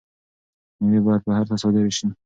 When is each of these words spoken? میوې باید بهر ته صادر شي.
میوې 0.85 0.99
باید 1.05 1.21
بهر 1.27 1.45
ته 1.49 1.55
صادر 1.61 1.85
شي. 1.97 2.07